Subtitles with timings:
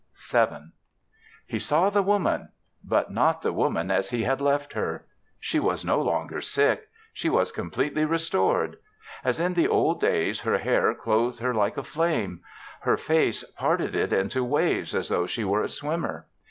[0.31, 0.71] VII
[1.45, 2.49] He saw the Woman
[2.83, 5.05] but not the Woman as he had left her.
[5.39, 6.87] She was no longer sick.
[7.13, 8.77] She was completely restored.
[9.23, 12.41] As in the old days her hair clothed her like a flame.
[12.79, 16.25] Her face parted it into waves as though she were a swimmer.